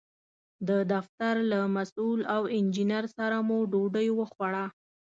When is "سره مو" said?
3.17-3.59